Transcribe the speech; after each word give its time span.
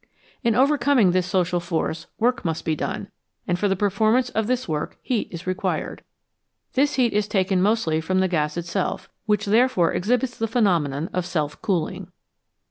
In 0.41 0.55
overcoming 0.55 1.11
this 1.11 1.27
social 1.27 1.59
force, 1.59 2.07
work 2.17 2.43
must 2.43 2.65
be 2.65 2.75
done, 2.75 3.11
and 3.47 3.59
for 3.59 3.67
the 3.67 3.75
performance 3.75 4.31
of 4.31 4.47
this 4.47 4.67
work 4.67 4.97
heat 5.03 5.27
is 5.29 5.45
required. 5.45 6.03
This 6.73 6.95
heat 6.95 7.13
is 7.13 7.27
taken 7.27 7.61
mostly 7.61 8.01
from 8.01 8.19
the 8.19 8.27
gas 8.27 8.57
itself, 8.57 9.11
which 9.27 9.45
there 9.45 9.69
fore 9.69 9.93
exhibits 9.93 10.35
the 10.35 10.47
phenomenon 10.47 11.07
of" 11.13 11.23
self 11.33 11.61
cooling. 11.61 12.07